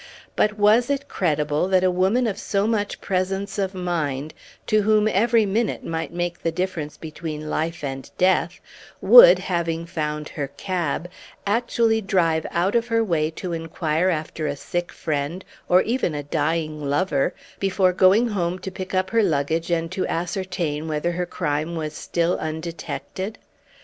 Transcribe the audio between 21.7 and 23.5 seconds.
was still undetected?